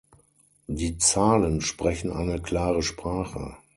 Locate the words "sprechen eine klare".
1.61-2.81